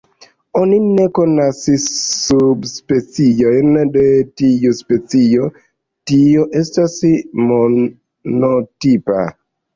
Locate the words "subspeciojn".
1.83-3.77